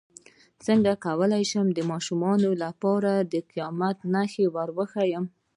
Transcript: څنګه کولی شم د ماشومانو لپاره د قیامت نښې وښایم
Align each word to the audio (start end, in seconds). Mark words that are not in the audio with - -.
څنګه 0.65 0.91
کولی 1.05 1.43
شم 1.51 1.67
د 1.73 1.79
ماشومانو 1.91 2.49
لپاره 2.63 3.11
د 3.31 3.33
قیامت 3.51 3.97
نښې 4.13 4.45
وښایم 4.77 5.25